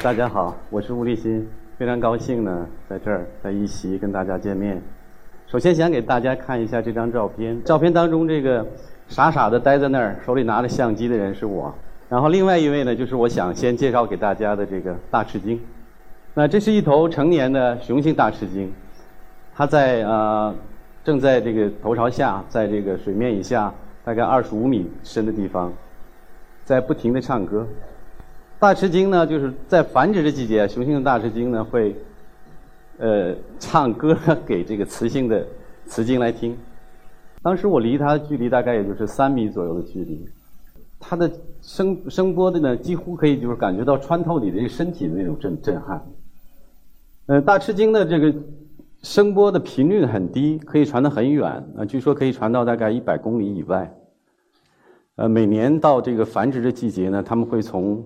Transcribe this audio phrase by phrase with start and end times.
[0.00, 1.44] 大家好，我是吴立新，
[1.76, 4.80] 非常高兴呢，在这儿在一席跟大家见面。
[5.48, 8.64] 首先想给大家看一下这张照片，照片当中这个
[9.08, 11.74] 傻傻的待在那儿，手里拿着相机的人是我。
[12.08, 15.60] 然后另外一位呢，就是我想先介绍给大家的这个大赤鲸。
[16.32, 18.72] 那这是一头成年的雄性大赤鲸，
[19.52, 20.54] 它在呃
[21.02, 25.72] 正在这个头朝下，在这个水面以下大概二十五米深的地方，
[26.64, 27.66] 在不停的唱歌。
[28.60, 31.94] 大赤鲸呢，就是在繁殖的季节，雄性的大赤鲸呢会，
[32.98, 35.46] 呃，唱歌给这个雌性的
[35.86, 36.56] 雌鲸来听。
[37.40, 40.28] 当时我离它距离大概也就是三米左右的距离，
[40.98, 41.30] 它的
[41.62, 46.04] 声声波的呢，几乎可以就是感觉到穿透你的这个身体的那种震震撼。
[47.26, 48.34] 呃，大赤鲸的这个
[49.04, 53.94] 声波的频率很低，可以传得很远，啊，据说可以传到大概一百公里以外。
[55.14, 58.04] 呃，每年到这个繁殖的季节呢，他们会从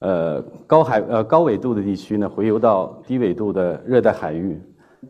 [0.00, 4.60] 呃，高海呃高纬度的地区呢，回游到低纬度的热带海域，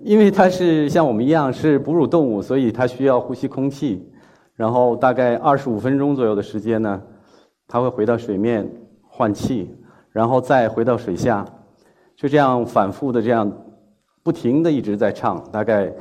[0.01, 4.09] 因为它是像我们一样是哺乳动物，所以它需要呼吸空气。
[4.55, 7.03] 然后大概二十五分钟左右的时间呢，
[7.67, 8.71] 它会回到水面
[9.03, 9.75] 换气，
[10.13, 11.45] 然后再回到水下，
[12.15, 13.51] 就这样反复的这样
[14.23, 15.93] 不停的一直在唱，大概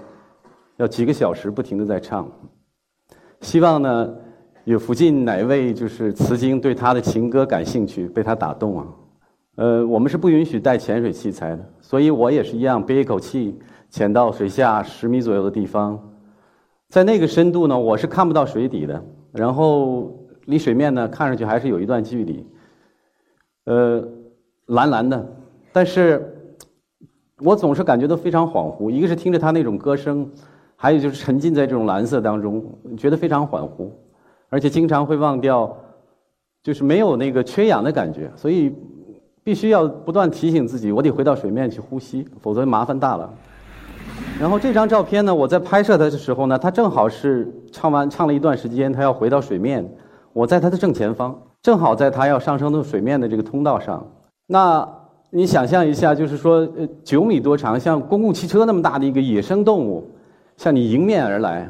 [0.77, 2.31] 要几个小时不停的在唱。
[3.41, 4.15] 希望呢。
[4.65, 8.87] 有附近哪位就是雌鲸对他的情歌感兴趣，被他打动啊？
[9.57, 13.55] 呃，我们是不允许带潜水器材的，所以我也是一样，憋一口气
[13.91, 15.99] 潜到水下十米左右的地方，
[16.89, 18.99] 在那个深度呢，我是看不到水底的，
[19.31, 20.11] 然后
[20.45, 22.43] 离水面呢看上去还是有一段距离，
[23.65, 24.03] 呃，
[24.65, 25.23] 蓝蓝的，
[25.71, 26.57] 但是
[27.37, 30.27] 我总是感觉到非常恍惚，一个是听着他那种歌声，
[30.75, 32.65] 还有就是沉浸在这种蓝色当中，
[32.97, 33.91] 觉得非常恍惚。
[34.49, 35.75] 而且经常会忘掉，
[36.63, 38.73] 就是没有那个缺氧的感觉，所以
[39.43, 43.31] 必须要不断提醒自己，我得回到水面去呼吸，否则麻烦大了。
[44.39, 49.87] 然后这张照片呢，我在拍摄它的时候呢，它正好是唱完唱了一段时间，它要回到水面，
[50.33, 54.05] 我在它的正前方，正好在它要上升到水面的这个通道上。
[54.47, 54.87] 那
[55.31, 60.09] 你想象一下，就是说，呃，九米多长，像公共汽车那么大的一个野生动物，
[60.57, 61.69] 向你迎面而来。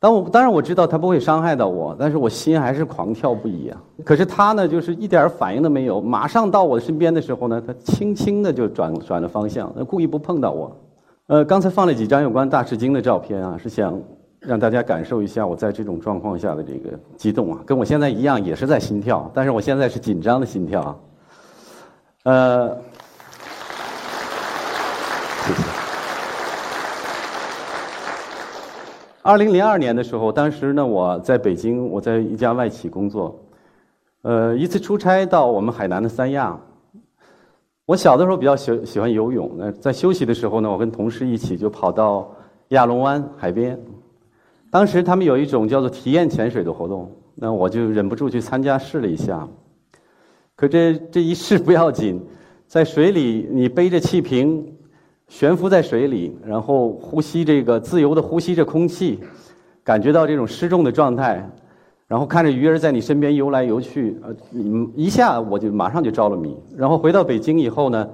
[0.00, 3.82] 当我当然我知道它不会伤害到我，但是我心还是狂跳不已啊！
[4.04, 6.00] 可是它呢，就是一点反应都没有。
[6.00, 10.76] 马上到我身边的时候呢，它轻轻的就转转了方向，故意不碰到我。
[11.26, 14.00] 呃，刚才放了几张有关大赤鲸的照片啊，是想
[14.38, 20.96] 让大家感受一下我在这种状况下的这个激动啊，跟我现在一样，也是在心跳，但是我现在是紧张的心跳啊。
[22.22, 22.68] 呃，
[25.44, 25.62] 谢谢。
[29.22, 33.36] 二零零二年的时候，当时呢，我在北京，我在一家外企工作。
[34.22, 36.58] 呃，一次出差到我们海南的三亚。
[37.84, 42.30] 我小的时候比较喜喜欢游泳，那在休息的时候呢，我跟同事一起就跑到
[42.68, 43.78] 亚龙湾海边。
[44.70, 49.46] 当时他们有一种叫做体验潜水的活动，那我就忍不住去参加试了一下。
[50.54, 52.24] 可这这一试不要紧，
[52.66, 54.74] 在水里你背着气瓶。
[55.28, 59.20] 悬浮在水里，然后呼吸这个自由的呼吸着空气，
[59.84, 61.48] 感觉到这种失重的状态，
[62.06, 64.34] 然后看着鱼儿在你身边游来游去，呃，
[64.96, 66.58] 一下我就马上就着了迷。
[66.74, 68.08] 然后回到北京以后呢，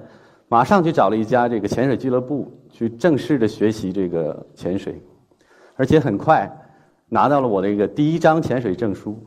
[0.49, 5.01] 马上去找了一家这个潜水俱乐部，去正式的学习这个潜水，
[5.75, 6.51] 而且很快
[7.07, 9.17] 拿到了我的一个第一张潜水证书。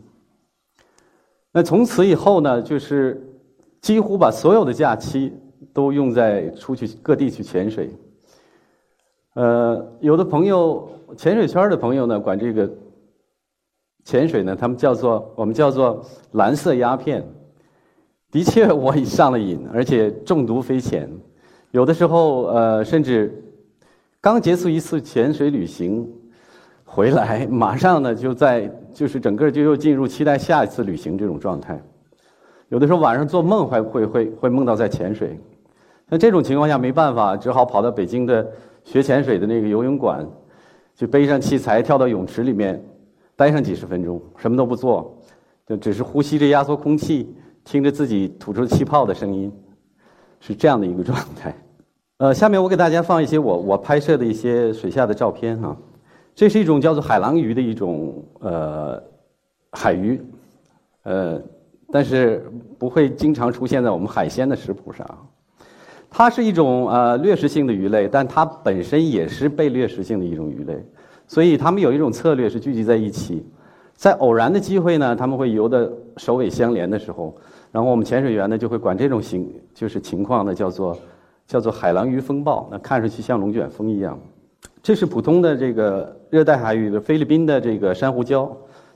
[1.51, 3.27] 那从此以后呢，就是
[3.81, 5.33] 几乎把所有的假期。
[5.79, 7.89] 都用在出去各地去潜水。
[9.35, 12.69] 呃，有的朋友潜水圈的朋友呢，管这个
[14.03, 17.25] 潜水呢，他们叫做我们叫做蓝色鸦片。
[18.33, 21.09] 的确，我已上了瘾，而且中毒非浅。
[21.71, 23.41] 有的时候，呃，甚至
[24.21, 26.13] 刚结束一次潜水旅行
[26.85, 31.81] 回来，马上呢就在就是整个就又进入期待下一次旅行这种状态。
[32.69, 35.39] 有的时候晚上做梦还会会会梦到在潜水。
[36.09, 38.47] 那这种情况下没办法，只好跑到北京的
[38.83, 40.27] 学潜水的那个游泳馆，
[40.95, 42.83] 去背上器材跳到泳池里面，
[43.37, 45.19] 待上几十分钟，什么都不做，
[45.67, 49.53] 就只是呼吸着压缩空气，听着自己吐出气泡的声音，
[50.41, 51.55] 是这样的一个状态。
[52.17, 55.77] 呃，下面我给大家放一些我我拍摄的一些水下的照片哈。
[56.35, 59.03] 这是一种叫做海狼鱼的一种呃
[59.73, 60.21] 海鱼，
[61.03, 61.41] 呃，
[61.93, 65.07] 但是不会经常出现在我们海鲜的食谱上。
[66.11, 70.75] 它是一种呃掠食性的鱼类，但它本身也是被掠食性的一种鱼类，
[71.27, 73.45] 所以它们有一种策略是聚集在一起，
[73.95, 77.37] 在偶然的机会呢，他们会游的首尾相连的时候，
[77.71, 80.99] 然后我们潜水员呢就会管这种形就是情况呢叫做
[81.47, 84.19] 叫做海狼鱼风暴，那看上去像龙卷风一样。
[84.83, 88.49] 这是普通的这个热带海域的菲律宾的这个珊瑚礁，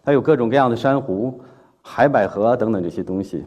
[0.03, 1.39] 它有各种各样的珊瑚、
[1.83, 3.45] 海百合等等这些东西。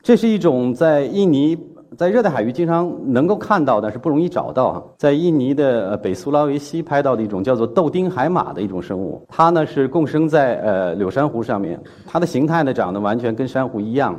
[0.00, 1.58] 这是一种在印尼。
[1.96, 4.84] 在热带海域经常能够看到，但是不容易找到。
[4.96, 11.80] 在印尼的北苏拉维西拍到的一种叫做豆丁海马的一种生物，它呢是共生在呃柳珊瑚上面。
[12.06, 14.18] 它的形态呢长得完全跟珊瑚一样。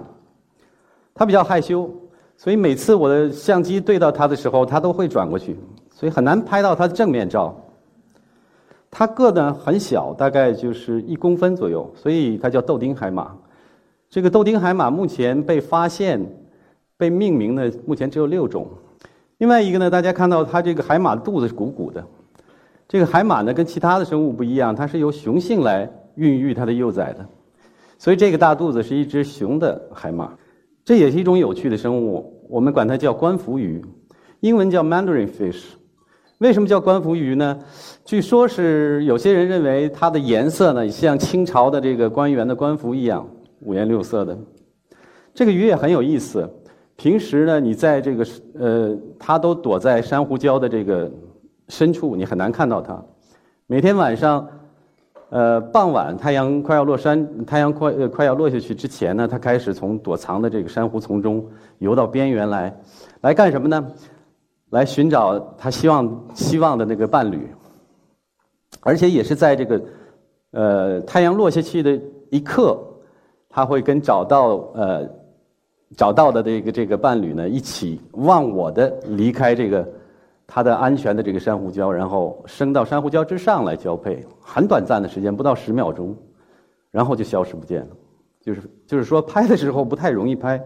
[1.14, 1.90] 它比较害羞，
[2.38, 5.58] 所以每次我的相机对到它的时候，它都会转过去，
[5.94, 7.56] 所以很难拍到它的正面照。
[8.92, 13.32] 它个呢很小，大概就是一公分左右，所以它叫豆丁海马。
[14.10, 16.26] 这个豆丁海马目前被发现。
[16.98, 18.70] 被命名的目前只有六种，
[19.40, 22.06] 另外一个呢，大家看到它这个海马的肚子是鼓鼓的。
[22.88, 27.28] 这个海马呢，跟其他的生物不一样，它是由雄性来孕育它的幼崽的，
[27.98, 30.34] 所以这个大肚子是一只雄的海马。
[30.86, 33.84] 这也是一种有趣的生物，我们管它叫官服鱼，
[34.40, 35.64] 英文叫 Mandarin fish。
[36.38, 37.60] 为什么叫官服鱼呢？
[38.06, 43.28] 据说是有些人认为它的颜色呢，像清朝的这个官员的官服一样，
[43.62, 44.38] 五颜六色的。
[45.34, 46.48] 这个鱼也很有意思。
[46.98, 48.26] 平时呢，你在这个
[48.58, 51.12] 呃，它都躲在珊瑚礁的这个
[51.68, 52.98] 深处，你很难看到它。
[53.68, 54.48] 每天晚上，
[55.30, 61.46] 呃，傍晚太阳快要落山，太阳快呃快要落下去之前呢，它开始从躲藏的这个珊瑚丛中
[61.80, 62.74] 游到边缘来，
[63.22, 63.86] 来干什么呢？
[64.70, 67.50] 来寻找它希望希望的那个伴侣。
[68.80, 69.82] 而且也是在这个
[70.52, 72.00] 呃太阳落下去的
[72.30, 72.80] 一刻，
[73.50, 75.25] 它会跟找到呃。
[75.96, 79.88] 找到的这个这个伴侣呢，一起忘我的离开这个
[80.48, 86.16] 它的安全的这个珊瑚礁，然后升到珊瑚礁之上来交配，很短暂的时间，不到十秒钟，
[86.92, 87.88] 然后就消失不见了。
[88.42, 90.60] 就是就是说拍的时候不太容易拍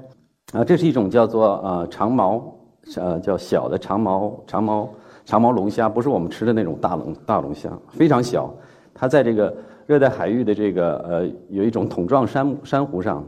[0.54, 0.63] 啊。
[0.63, 2.54] 这是一种叫做呃长毛
[2.95, 4.89] 呃叫小的长毛长毛
[5.25, 8.51] 长毛龙虾，不是我们吃的那种大龙大龙虾，非常小。
[8.94, 9.56] 它在这个
[9.86, 13.24] 热带海域的这个呃有一种桶状珊珊瑚上。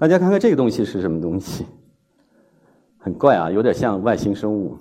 [0.00, 1.66] 大家看看这个东西是什么东西？
[2.96, 4.74] 很怪啊，有点像外星生物。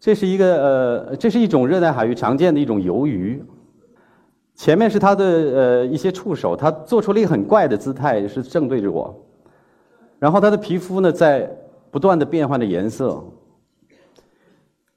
[0.00, 0.56] 这是一个
[1.10, 3.44] 呃，这是一种热带海域常见的一种鱿鱼。
[4.54, 9.14] 前面是它的呃一些触手，它做出了一个很怪的姿态，是正对着我。
[10.18, 11.54] 然后它的皮肤呢在
[11.90, 13.22] 不断的变换着颜色。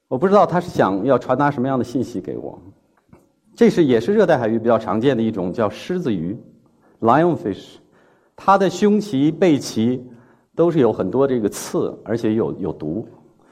[0.08, 2.58] 我不知道它是想要传达什么样的信息给我。
[3.54, 6.38] 这是也是热带海域比较常见的一种叫狮子鱼
[7.02, 7.80] （lionfish）。
[8.36, 10.02] 它的胸鳍、背鳍
[10.54, 13.08] 都是有很多这个刺，而且有有毒，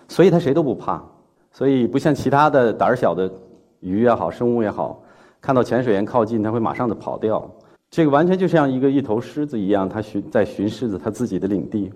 [0.07, 1.03] 所以它谁都不怕。
[1.51, 3.31] 所以不像其他的胆儿小的
[3.80, 5.01] 鱼也好、生物也好，
[5.39, 7.47] 看到潜水员靠近，它会马上的跑掉。
[7.91, 11.91] 这个完全就像一个一头狮子一样，它巡在巡狮子它自己的领地。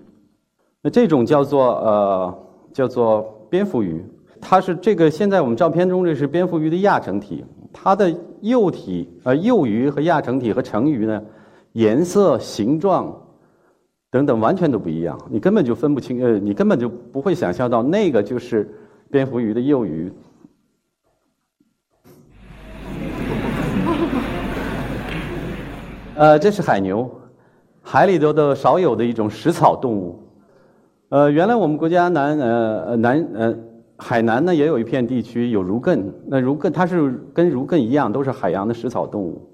[0.80, 2.38] 那这种叫做呃
[2.72, 4.04] 叫做蝙蝠鱼，
[4.40, 11.20] 它是这个现在我们照片中这是蝙蝠鱼的亚成体，它的幼体呃幼鱼和亚成体和成鱼呢。
[11.78, 13.14] 颜色、形状
[14.10, 16.20] 等等完全都不一样，你根本就分不清。
[16.20, 18.68] 呃，你根本就不会想象到那个就是
[19.12, 20.12] 蝙蝠鱼的幼鱼。
[26.16, 27.08] 呃，这是海牛，
[27.80, 30.20] 海里头的少有的一种食草动物。
[31.10, 33.56] 呃，原来我们国家南呃南呃
[33.98, 39.48] 海南呢也有一片地区有儒艮，那儒艮它是跟儒艮一样，都是海洋的食草动物。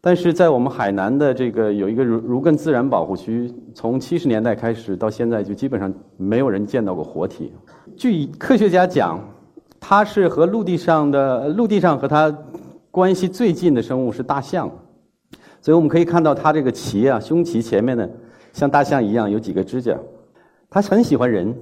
[0.00, 7.52] 但是在我们海南的这个有一个如如艮自然保护区，从七十年代开始到现在，就基本上没有人见到过活体。
[7.96, 9.20] 据科学家讲，
[9.80, 12.32] 它是和陆地上的陆地上和它
[12.92, 14.70] 关系最近的生物是大象，
[15.60, 18.08] 所以我们可以看到它这个鳍啊，胸鳍前面呢，
[18.52, 19.98] 像大象一样有几个指甲。
[20.70, 21.52] 它很喜欢人，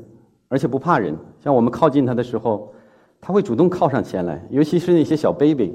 [0.48, 1.16] 而且不怕人。
[1.42, 2.70] 像我们靠近它的时候，
[3.18, 5.74] 它会主动靠上前来，尤其是那些小 baby。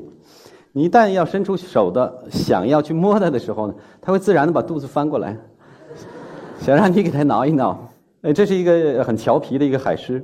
[0.74, 5.38] 你一旦要伸出手的想要去摸它的时候呢，它会自然的把肚子翻过来，
[6.60, 7.78] 想让你给它挠一挠。
[8.22, 10.24] 哎，这是一个很调皮的一个海狮。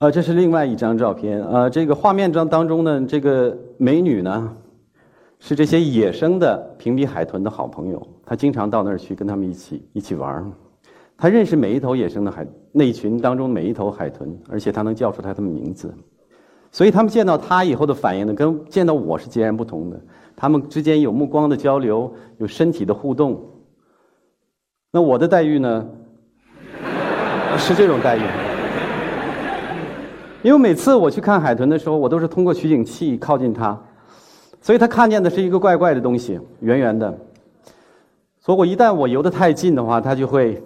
[0.00, 1.40] 呃，这是另外一张照片。
[1.44, 4.52] 呃，这个画面当当中呢，这个美女呢，
[5.38, 8.04] 是这些野生的平底海豚的好朋友。
[8.26, 10.50] 她经常到那儿去跟他们一起一起玩儿。
[11.16, 15.94] 她认识每一头野生的海那群当中每一头海豚，而且她能叫出它的名字。
[16.72, 20.00] 所以他们见到他以后的反应呢，跟见到我是截然不同的。
[20.34, 23.40] 他们之间有目光的交流，有身体的互动。
[24.90, 25.86] 那我的待遇呢，
[27.58, 28.22] 是这种待遇。
[30.42, 33.78] 因为每次我去看海豚的时候，我都是通过取景器靠近它，
[34.60, 37.16] 所以它看见的是一个怪怪的东西，圆圆的。
[38.40, 40.60] 所以我一旦我游得太近的话，它就会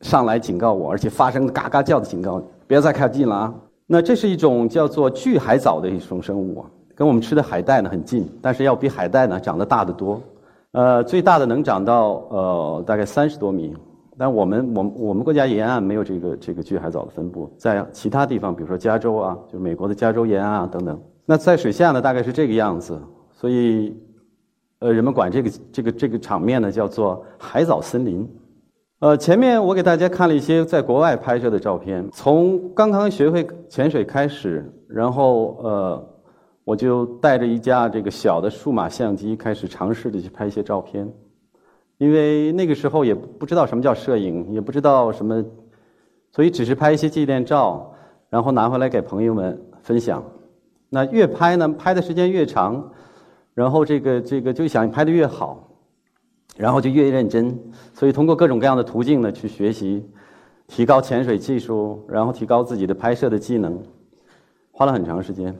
[0.00, 3.54] 上来警告我，而且发声嘎嘎叫的警告，不要再靠近了啊！
[3.92, 10.18] 那这是一种叫做巨海藻的一种生物啊，跟我们吃的海带呢很近，但是要比海带呢长得大得多。
[10.70, 13.76] 呃，最大的能长到呃大概三十多米。
[14.16, 20.98] 但我们我们我们国家沿岸没有这个这个巨海藻的分布，在其他地方，比如说加州啊，就是美国的加州沿岸啊等等。
[21.26, 22.98] 那在水下呢，大概是这个样子。
[23.30, 23.94] 所以，
[24.78, 28.26] 呃，人们管这个这个这个场面呢叫做海藻森林。
[29.02, 36.08] 呃，前面我给大家看了一些在国外拍摄的照片，从刚刚学会潜水开始，然后呃，
[36.62, 41.12] 我就带着一架这个小的数码相机开始尝试的去拍一些照片。
[41.98, 45.44] 因为那个时候也不知道什么叫摄影，也不知道什么，
[46.30, 47.92] 所以只是拍一些纪念照，
[48.30, 50.22] 然后拿回来给朋友们分享。
[50.90, 52.92] 那越拍呢，拍的时间越长，
[53.52, 55.71] 然后这个这个就想拍的越好，
[56.56, 57.58] 然后就越认真。
[57.94, 60.04] 所以通过各种各样的途径呢去学习，
[60.66, 63.78] 提高潜水技术，然后提高自己的拍摄的技能，
[64.70, 65.54] 花了很长时间。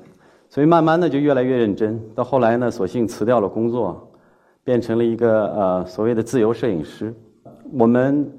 [0.49, 2.00] 所以慢慢的就越来越认真。
[2.14, 4.08] 到后来呢，索性辞掉了工作。
[4.64, 7.12] 变成了一个呃所谓的自由摄影师。
[7.72, 8.32] 我们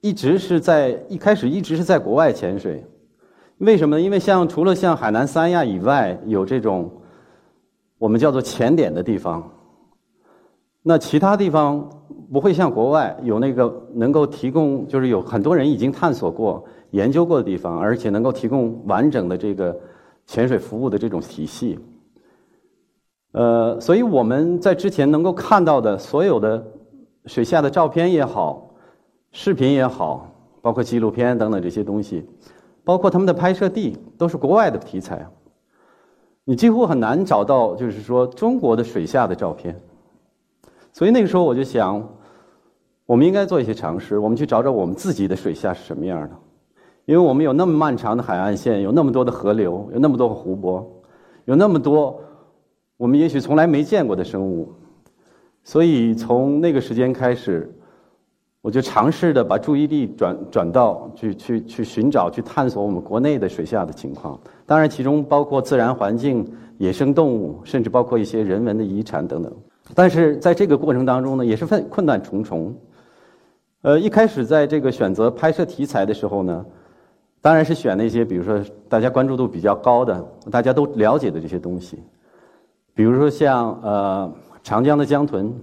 [0.00, 2.86] 一直是在一开始一直是在国外潜水，
[3.58, 4.00] 为什么呢？
[4.00, 6.88] 因为像除了像海南三亚以外有这种
[7.98, 9.42] 我们叫做潜点的地方，
[10.88, 11.90] 那其他地方
[12.32, 19.76] 不会像国外有那个能够提供，就是有很多人已经探索过、研究过的地方，而且能够提供完整的这个
[20.26, 21.76] 潜水服务的这种体系。
[23.32, 26.64] 呃，所以我们在之前能够看到的所有的
[27.24, 28.70] 水下的照片也好，
[29.32, 30.30] 视频也好，
[30.62, 32.24] 包括纪录片等等这些东西，
[32.84, 35.26] 包括他们的拍摄地都是国外的题材，
[36.44, 39.76] 你几乎很难找到就是说中国的水下的照片。
[40.96, 42.02] 所以那个时候我就想，
[43.04, 46.30] 我们应该做一些尝试，我们去找找我们自己的水下是什么样的，
[47.04, 50.90] 因为我们有那么漫长的海岸线，有那么多的河流，有那么多湖泊，
[51.44, 52.18] 有那么多。
[52.96, 54.72] 我们也许从来没见过的生物，
[55.64, 57.70] 所以从那个时间开始，
[58.62, 64.40] 我就尝试的把注意力转转到去去去寻找、去探索我们国内的水下的情况。
[64.64, 69.52] 当然，其中包括自然环境、野生动物，甚至包括一些人文的遗产等等。
[69.94, 72.74] 但是在这个过程当中呢，也是困困难重重。
[73.82, 76.66] 呃，一开始在这个选择拍摄题材的时候呢，
[77.40, 82.02] 当然是选那些比如说大家关注度比较高的、大家都了解的这些东西。
[82.94, 85.54] 比如说像呃长江的江豚，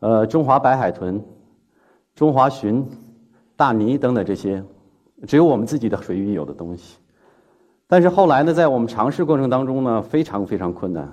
[0.00, 1.22] 呃中华白海豚、
[2.16, 2.84] 中华鲟、
[3.54, 4.62] 大鲵等等这些，
[5.26, 6.96] 只有我们自己的水域有的东西。
[7.86, 11.08] 但是后来呢，在我们尝试过程当中呢，非常非常困难，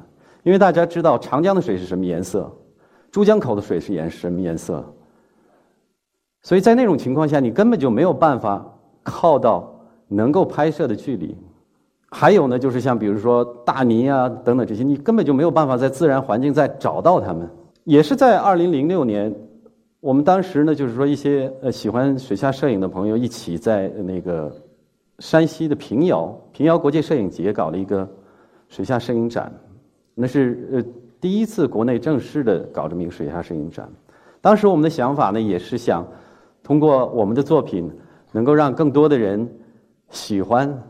[0.48, 2.50] 因为大家知道长江的水是什么颜色，
[3.12, 4.82] 珠江口的水是颜什么颜色，
[6.42, 8.66] 所以在那种情况下，你根本就没有办法
[9.04, 9.70] 靠到
[10.08, 11.36] 能够拍摄的距离。
[12.10, 17.46] 还有呢，就是像比如说大鲵啊等等这些，你根本就没有办法在自然环境再找到它们。
[17.84, 19.36] 也是在二零零六年，
[20.00, 24.50] 我们当时呢，就是说一些呃喜欢水下摄影的朋友一起在那个
[25.20, 28.10] 山西的平遥平遥国际摄影节搞了一个
[28.70, 29.52] 水下摄影展，
[30.20, 30.84] 那是呃
[31.22, 33.88] 第一次国内正式的搞这么一个水下摄影展。
[34.42, 36.06] 当时我们的想法呢，也是想
[36.64, 37.92] 通过我们的作品，
[38.32, 39.48] 能够让更多的人
[40.10, 40.84] 喜欢。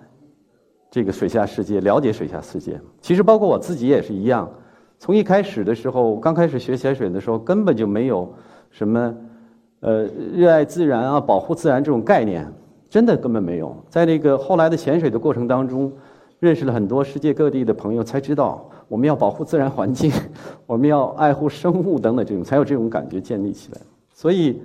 [0.89, 4.49] 这个水下世界，了解水下世界，其实包括我自己也是一样。
[4.97, 8.33] 从一开始的时候，刚开始学潜水的时候，根本就没有
[8.71, 9.13] 什么
[9.81, 12.51] 呃热爱自然啊、保护自然这种概念，
[12.89, 13.75] 真的根本没有。
[13.89, 15.91] 在那个后来的潜水的过程当中，
[16.39, 20.11] 认识了很多世界各地的朋友，才知道我们要保护自然环境，
[20.65, 23.81] 我们要爱护生物等等这种，才有这种感觉建立起来。
[24.13, 24.61] 所以，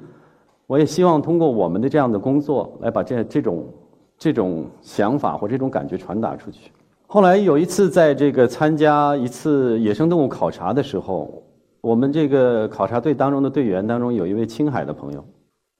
[0.67, 3.67] 我也希望通过我们的这样的工作，来把这这种。
[4.19, 6.71] 这种想法或这种感觉传达出去。
[7.09, 11.43] 后来有一次，在这个参加一次野生动物考察的时候，
[11.81, 15.25] 我们这个考察队当中的队员当中有一位青海的朋友，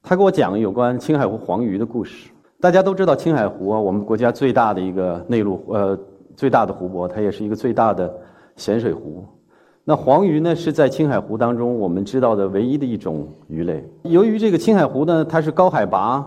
[0.03, 2.31] 他给我讲有关青海湖黄鱼的故事。
[2.63, 5.99] 大家都知道青海湖啊，我们国家最大的一个内陆呃
[6.37, 8.09] 最大的湖泊，它也是一个最大的
[8.55, 9.25] 咸水湖。
[9.83, 13.85] 那黄鱼呢，是在青海湖当中我们知道的唯一的一种鱼类。
[14.05, 16.25] 由于这个青海湖呢，它是高海拔、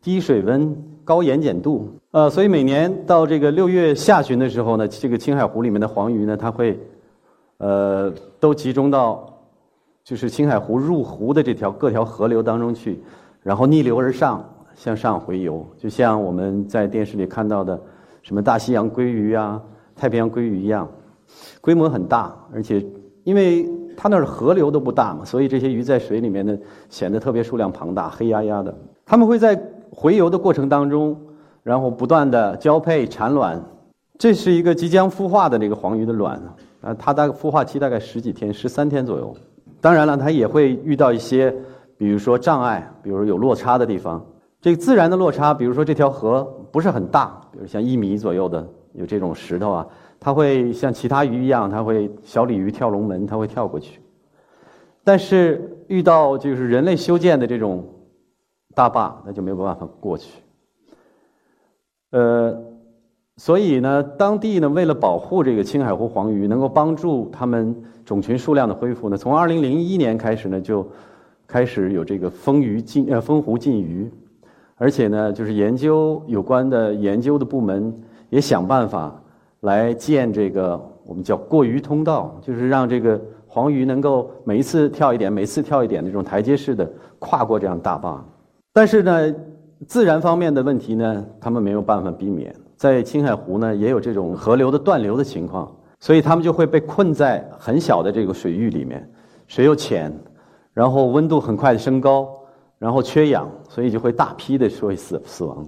[0.00, 0.74] 低水温。
[1.04, 6.76] 高盐碱度，呃，所以每年到这个六月下旬的时候呢，这个青海湖里面的黄鱼呢，它会，
[7.58, 9.24] 呃，都集中到，
[10.02, 13.00] 就是青海湖入湖的这条各条河流当中去，
[13.40, 14.44] 然后逆流而上，
[14.76, 17.80] 向上回游，就像我们在电视里看到的
[18.22, 19.60] 什么大西洋鲑鱼啊、
[19.96, 20.88] 太平洋鲑鱼一样。
[21.60, 22.80] 规模很大，而且
[23.24, 26.56] 因为它那儿河流都不大嘛，所以这些鱼在水里面呢
[26.88, 28.72] 显得特别数量庞大，黑压压的。
[29.04, 31.18] 它们会在回游的过程当中，
[31.64, 33.60] 然后不断的交配产卵。
[34.18, 36.40] 这是一个即将孵化的这个黄鱼的卵
[36.80, 39.34] 啊，它大概孵化期大概十几天，十三天左右。
[39.80, 41.52] 当然了，它也会遇到一些，
[41.98, 44.24] 比如说障碍，比如有落差的地方。
[44.66, 46.42] 这个自然的落差，比如说这条河
[46.72, 49.86] 不是很大，比如像一米左右的有这种石头啊，
[50.18, 54.00] 它会像其他鱼一样，它会小鲤鱼跳龙门，它会跳过去。
[55.04, 57.86] 但是遇到就是人类修建的这种
[58.74, 60.42] 大坝，那就没有办法过去。
[62.10, 62.60] 呃，
[63.36, 70.84] 所以呢，当地呢为了保护这个青海湖黄鱼，能够帮助它们种群数量的恢复呢，从二零零一年开始呢，就
[71.46, 74.10] 开始有这个封鱼禁呃封湖禁渔。
[74.78, 77.92] 而且呢，就是研究有关的研究的部门
[78.28, 79.18] 也想办法
[79.60, 86.86] 来建这个我们叫过鱼通道，就是让这个黄鱼能够每一次跳一点，每次跳一点那种台阶式的
[87.18, 88.22] 跨过这样大坝。
[88.74, 89.34] 但是呢，
[89.86, 92.54] 自然方面的问题呢，他们没有办法避免。
[92.76, 99.08] 在青海湖呢，也有这种河流的断流的情况，所以他们就会被困在很小的这个水域里面，
[99.46, 100.12] 水又浅，
[100.74, 102.28] 然后温度很快的升高。
[102.78, 105.66] 然后缺氧，所以就会大批的会死死亡。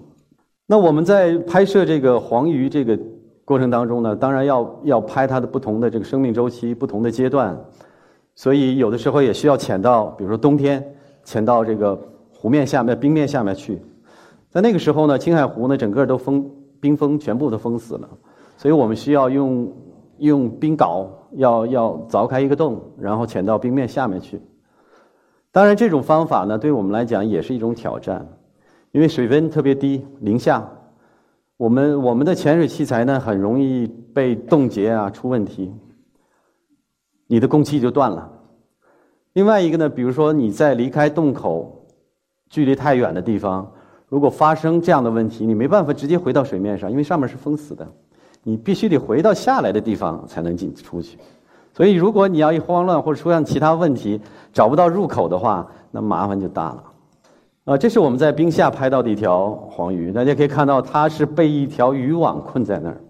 [0.67, 2.99] 那我们在拍摄这个黄鱼这个
[3.45, 7.59] 过程当中呢，当然要要拍它的不同的这个生命周期、不同的阶段，
[8.35, 11.99] 所以有的时候也需要潜到，比如说冬天潜到这个
[12.31, 13.81] 湖面下面、冰面下面去。
[14.51, 16.51] 在那个时候呢，青海湖呢整个都封
[16.81, 18.09] 冰封，全部都封死了，
[18.59, 19.73] 所以我们需要用
[20.19, 24.39] 用冰镐要要凿开一个洞，然后潜到冰面下面去。
[25.51, 28.27] 当然，这种方法呢，对我们来讲也是一种挑战，
[28.93, 30.69] 因为水温特别低，零下，
[31.57, 35.73] 我们我们的潜水器材呢很容易被冻结啊，出问题，
[37.27, 38.31] 你的供气就断了。
[39.33, 41.87] 另外一个呢，比如说你在离开洞口
[42.51, 43.73] 距离太远的地方，
[44.09, 47.87] 如果发生这样的问题，你没办法直接回到水面上，因为上面是封死的，
[48.43, 51.19] 你必须得回到下来的地方才能进出去。
[51.79, 54.21] 所以，如果你要一慌乱或者出现其他问题，
[54.53, 56.85] 找不到入口的话，那麻烦就大了。
[57.67, 63.01] 啊，这是我们在冰下拍到的一条黄鱼，大家可以看到它是被一条渔网困在那儿。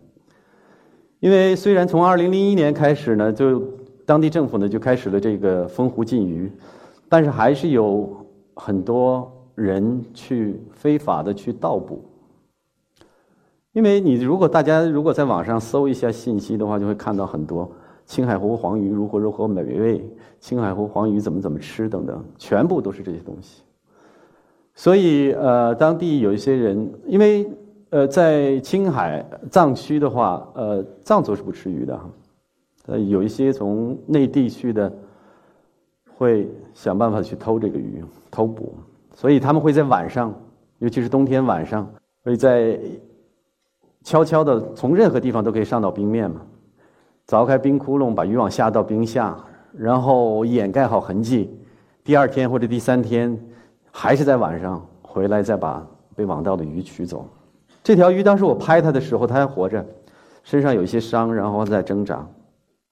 [1.20, 3.59] 因为虽然从二零零一年开始呢，就
[4.04, 6.52] 当地政府呢就开始了这个封湖禁渔，
[7.09, 8.14] 但是还是有
[8.54, 12.04] 很多人去非法的去盗捕。
[13.72, 17.66] 因为你如果大家如果在网上搜一下信息的话，就会看到很多。
[18.09, 20.03] 青海湖黄鱼如何如何美味？
[20.40, 21.90] 青海湖黄鱼怎么怎么吃？
[21.90, 23.62] 等等，全部都是这些东西。
[24.75, 27.47] 所以，呃，当地有一些人，因为
[27.90, 32.11] 呃，在青海藏区的话，呃，藏族是不吃鱼的哈。
[32.87, 34.90] 呃，有一些从内地去的，
[36.16, 38.73] 会想办法去偷这个鱼，偷捕。
[39.14, 40.35] 所以他们会在晚上，
[40.79, 41.87] 尤其是冬天晚上，
[42.25, 42.81] 会在
[44.03, 46.40] 悄悄的从任何地方都可以上到冰面嘛。
[47.29, 49.37] 凿开冰窟窿，把渔网下到冰下，
[49.77, 51.55] 然后掩盖好痕迹。
[52.03, 53.38] 第二天或者第三天，
[53.91, 55.87] 还是在晚上回来，再把
[56.17, 57.29] 被网到的鱼取走。
[57.85, 59.85] 这条鱼当时我拍它的时候，它还活着，
[60.43, 62.27] 身上有一些伤，然后在挣扎。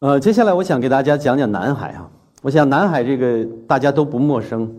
[0.01, 2.11] 呃，接下来我想给大家讲讲南海啊。
[2.43, 4.71] 我想南海这个大家都不陌生，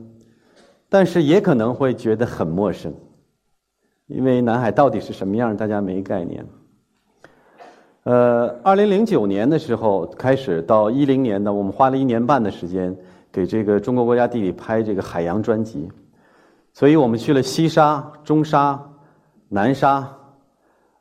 [0.88, 2.94] 但是也可能会觉得很陌生，
[4.06, 6.46] 因为南海到底是什么样，大家没概念。
[8.08, 12.96] 呃，二零零九年的时候开始到一零年呢，我们花了一年半的时间
[13.34, 15.92] 给这个中国国家地理拍这个海洋专辑，
[16.72, 18.82] 所以我们去了西沙、中沙、
[19.50, 20.08] 南沙，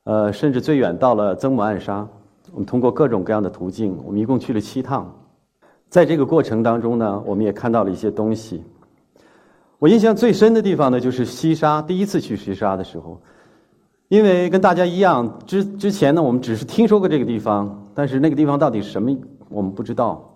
[0.02, 2.04] 呃，甚至最远到了曾母暗沙。
[2.50, 5.08] 我们通过各种各样的途径，我们一共去了七趟。
[5.88, 8.64] 在这个过程当中呢，我们也看到了一些东西。
[9.78, 11.80] 我印象最深的地方呢，就是西沙。
[11.80, 13.16] 第一次去西沙的时候。
[14.08, 19.16] 因为跟大家一样，之之前呢，我们只是听说过这个地方，但是那个地方到底什么，
[19.48, 20.32] 我们不知道。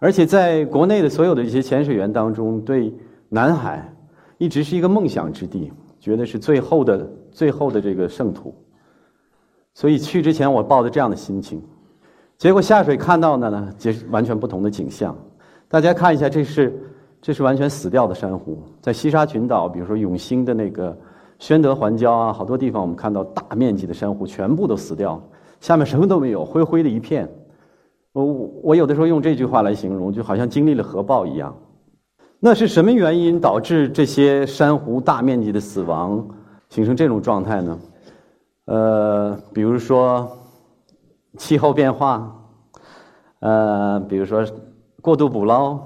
[0.00, 2.92] 而且在国内的所有的一些潜水员当中，对
[3.28, 3.88] 南海
[4.38, 8.52] 一直是一个梦想之地，觉得是最后的最后的这个圣土。
[9.72, 11.62] 所以去之前，我抱着这样的心情，
[12.36, 15.16] 结果下水看到的呢，是完全不同的景象。
[15.68, 16.76] 大家看一下，这是
[17.20, 20.98] 这是完全死掉的珊瑚，在西沙群岛，比如说永兴的那个。
[21.42, 25.22] 宣德环礁啊，好多地方我们看到大面积的珊瑚全部都死掉了，
[25.58, 27.28] 下面什么都没有，灰灰的一片。
[28.12, 28.24] 我
[28.62, 31.52] 我有的时候用这句话来形容，就好像经历了核爆一样。
[32.38, 36.24] 那是什么原因导致这些珊瑚大面积的死亡，
[36.68, 37.78] 形成这种状态呢？
[38.66, 40.30] 呃，比如说
[41.38, 42.40] 气候变化，
[43.40, 44.44] 呃，比如说
[45.00, 45.76] 过度捕捞，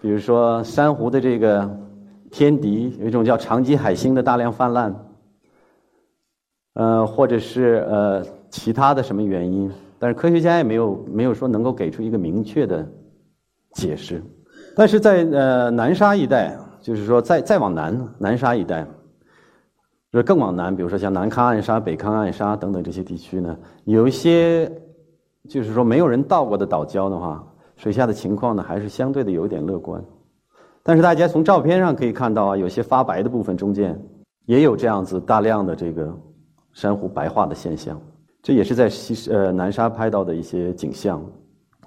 [0.00, 1.68] 比如说珊瑚的这个
[2.32, 4.96] 天敌，有一种叫长鳍海星的大量泛滥，
[6.72, 12.88] 呃，或者是呃其他的什么原因，但是科学家也没有没有说能够给出一个明确的
[13.74, 14.22] 解释。
[14.74, 18.82] 但是在呃南沙一带，就是说再再往南南沙一带，
[20.10, 24.72] 就是更往南，比如说像南康暗沙、北康暗沙等等这些地区呢，有一些
[25.50, 30.02] 就是说没有人到过的岛礁的话，水下的情况呢还是相对的有一点乐观。
[30.82, 33.98] 但是大家从照片上可以看到啊，有些发白的部分中间
[34.46, 36.12] 也有这样子大量的这个
[36.72, 38.00] 珊瑚白化的现象，
[38.42, 41.24] 这也是在西呃南沙拍到的一些景象，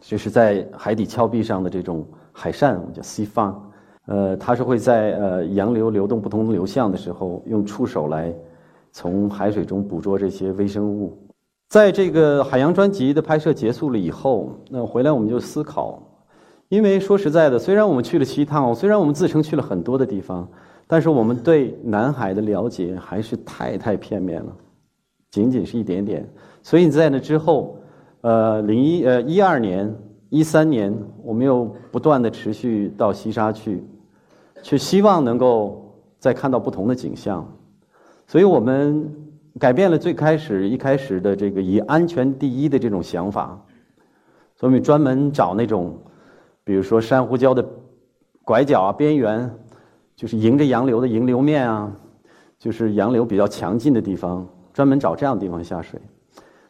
[0.02, 2.06] 就是在海底峭壁上的这种。
[2.38, 3.56] 海扇，我们叫 sea fan，
[4.08, 8.36] 呃，它是会在呃洋流流动不同流向的时候，用触手来
[8.92, 11.18] 从海水中捕捉这些微生物。
[11.70, 16.04] 在这个海洋专辑的拍摄结束了以后，那回来我们就思考，
[16.70, 20.48] 因为说实在的，虽然我们去了七趟，虽然我们自称去了很多的地方，
[20.88, 24.56] 但是我们对南海的了解还是太太片面了，
[25.32, 26.28] 仅仅是一点点。
[26.64, 27.78] 所以在那之后，
[28.22, 29.94] 呃，零一呃一二年。
[30.32, 33.82] 一三年，我们又不断的持续到西沙去，
[34.64, 37.48] 去希望能够再看到不同的景象，
[38.28, 39.10] 所以我们
[39.60, 43.64] 改变了最开始一开始的这个以安全第一的这种想法，
[44.58, 45.96] 所以我们专门找那种，
[46.66, 47.66] 比如说珊瑚礁的
[48.44, 49.50] 拐角啊、边缘，
[50.18, 51.90] 就是迎着洋流的迎流面啊，
[52.60, 55.98] 就是洋流比较强劲的地方，专门找这样的地方下水。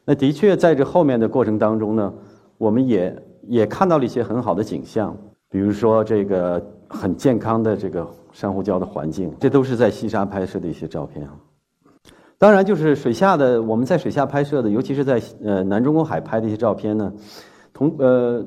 [0.04, 2.14] 那的确在这后面的过程当中呢，
[2.60, 3.20] 我们也。
[3.48, 5.16] 也看到了一些很好的景象，
[5.52, 11.36] 比如说这个很健康的这个珊瑚礁的环境，这都是在西沙拍摄的一些照片啊。
[12.40, 17.14] 当然，就是水下的我们在水下拍摄的，尤其是在呃南中国海拍的一些照片呢，
[17.72, 18.44] 同呃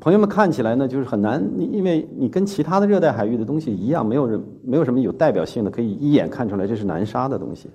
[0.00, 7.70] 朋友们看起来呢就是很难，因为你跟其他的热带海域的东西一样，没有人没有什么有代表性的可以一眼看出来这是南沙的东西。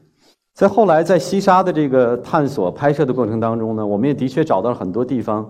[0.54, 5.48] 在后来在西沙的这个探索拍摄的过程当中呢，我们也的确找到了很多地方。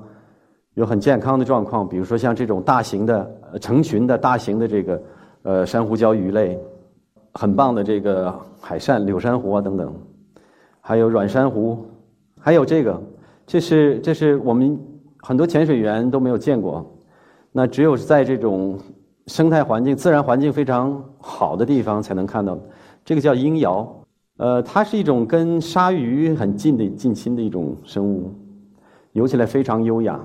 [0.74, 3.28] 有很健康的状况，比如说像这种大型的
[3.60, 5.02] 成群的大型的这个
[5.42, 6.56] 呃珊瑚礁鱼类，
[7.34, 9.92] 很棒的这个海扇柳珊瑚啊等等，
[10.80, 11.84] 还有软珊瑚，
[12.40, 13.02] 还有这个，
[13.48, 14.80] 这是这是我们
[15.28, 16.90] 很多潜水员都没有见过，
[17.52, 18.80] 那只有在这种
[19.26, 22.58] 生态环境、自然环境非常好的地方才能看到。
[23.04, 23.86] 这个叫鹰鳐，
[24.38, 28.32] 呃，它是一种跟鲨鱼很近的近亲的一种生物，
[29.12, 30.18] 游起来非常优雅。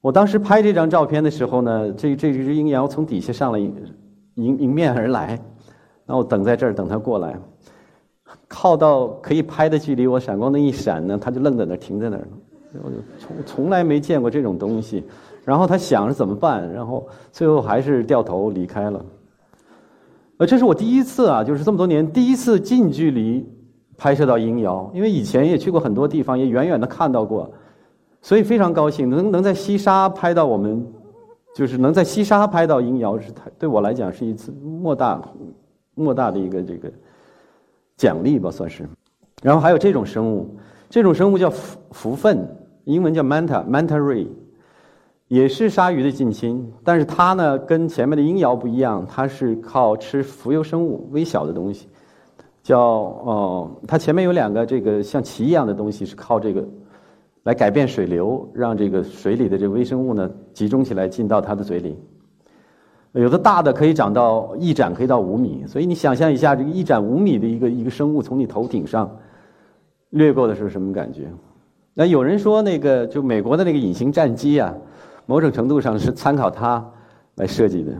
[0.00, 3.74] 我当时拍这张照片的时候呢，这这只鹰鳐从底下上来迎
[4.36, 5.38] 迎面而来，
[6.06, 7.38] 那我等在这儿等它过来，
[8.48, 12.28] 靠到可以拍的距离，我闪光灯一闪呢，它就愣在那儿停在那儿了。
[12.84, 15.04] 我就从从来没见过这种东西，
[15.44, 19.04] 然后他想着怎么办，然后最后还是掉头离开了。
[20.38, 23.46] 呃，这是我第一次啊，就是这么多年第一次近距离
[23.96, 27.50] 拍摄到鹰鳐，因为以前也去过很多地方，也远远的看到过。
[28.20, 30.84] 所以非常高兴能能在西沙拍到我们，
[31.54, 35.22] 就是能在西沙拍到鹰鳐是太对我来讲是一次莫大
[35.94, 36.90] 莫大的一个这个
[37.96, 38.86] 奖励吧算是。
[39.42, 40.56] 然后还有这种生物，
[40.90, 42.46] 这种生物叫福福分，
[42.86, 44.26] 英文叫 manta manta ray，
[45.28, 51.86] 也是鲨鱼的近亲，但是它呢跟前面的鹰鳐不一样，它是靠吃浮游生物微小的东西，
[52.62, 56.66] 叫哦，它前面有两个这个像鳍一样的东西是靠这个。
[57.46, 61.96] 来改变水流，让这个水里的这个微生物呢集中起来进到它的嘴里。
[63.12, 65.64] 有的大的可以长到一展，可以到五米。
[65.64, 69.08] 所以你想象一下，这个一展五米的一个一个生物从你头顶上
[70.10, 71.30] 掠过的时候什么感觉？
[71.98, 74.74] 那有人说，那个就美国的那个隐形战机啊，
[75.24, 76.86] 某种程度上是参考它
[77.36, 77.90] 来设计的。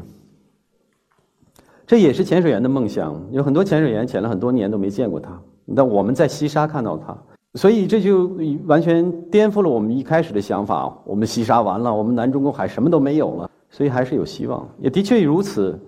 [1.87, 3.19] 这也是潜水员的梦想。
[3.31, 5.41] 有很多潜水员潜了很多年都没见过它，
[5.75, 7.17] 但我们在西沙看到它。
[7.55, 8.31] 所以这就
[8.67, 10.95] 完全颠覆了我们一开始的想法。
[11.07, 13.51] 我们西沙完了，我们南中国海什么都没有了。
[13.71, 15.79] 所以还是有希望，也的确如此。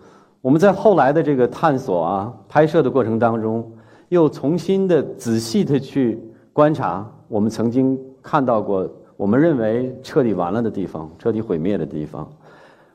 [0.40, 3.70] 我们在后来的这个探索啊、拍摄的过程当中，
[4.08, 6.18] 又重新的仔细的去
[6.54, 12.30] 观察我们曾经看到过、我们认为彻底完了的地方、彻底毁灭的地方。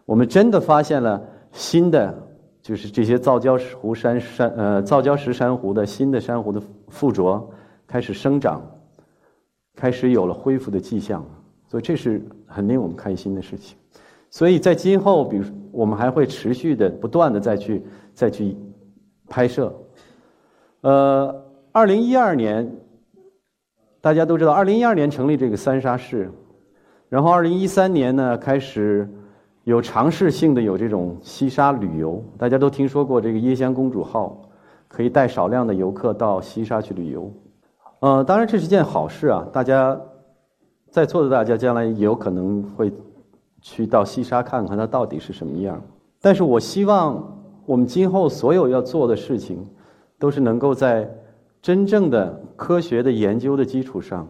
[0.06, 2.14] 我们真的发现了新的，
[2.62, 7.50] 就是这些造礁石湖珊珊呃造礁石珊瑚的新的珊瑚的附着。
[7.86, 8.60] 开始生长，
[9.76, 11.24] 开始有了恢复的迹象，
[11.68, 13.78] 所以这是很令我们开心的事情。
[14.32, 18.58] 所以在今后，比如我们还会持续的、不断的再去、再去
[19.30, 19.72] 拍摄。
[20.82, 22.68] 呃，二零一二年，
[24.04, 26.30] 大家都知道，二零一二年成立这个三沙市，
[27.08, 29.10] 然后二零一三年呢，开始
[29.64, 34.42] 有尝试性的有这种西沙旅游，大家都听说过这个椰香公主号，
[34.90, 37.32] 可以带少量的游客到西沙去旅游。
[38.02, 39.98] 呃，当然这是件好事啊，大家
[40.90, 42.92] 在座的大家将来也有可能会
[43.62, 45.82] 去到西沙看看它到底是什么样。
[46.20, 49.66] 但是我希望我们今后所有要做的事情，
[50.20, 51.10] 都是能够在
[51.64, 54.28] 真正的科学的研究的基础上。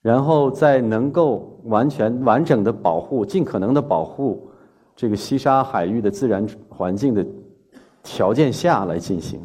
[0.00, 4.48] 然后在能够完全完整的保护、尽可能的保护
[4.94, 7.26] 这个西沙海域的自然环境的
[8.02, 9.40] 条件下来进行。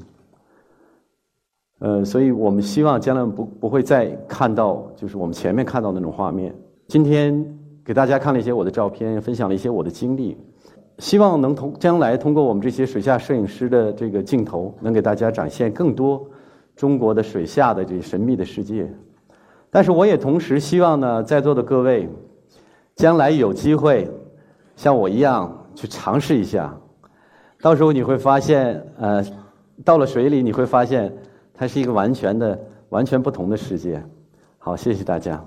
[1.80, 6.54] 呃，所以我们希望将来不不会再看到就是我们前面看到那种画面。
[6.88, 7.44] 今天
[7.84, 10.38] 给大家看了一些我的照片，分享了一些我的经历，
[11.00, 16.24] 希望能通将来通过我们这些水下摄影师的这个镜头，能给大家展现更多
[16.76, 18.92] 中国的水下的这神秘的世界。
[19.70, 22.08] 但是我也同时希望呢，在座的各位，
[22.96, 24.10] 将来有机会
[24.76, 26.76] 像我一样去尝试一下，
[27.62, 29.26] 到时候你会发现，呃，
[29.84, 31.12] 到了水里你会发现，
[31.54, 32.60] 它是一个完全的、
[32.90, 34.04] 完全不同的世界。
[34.60, 35.44] 好，谢谢大家。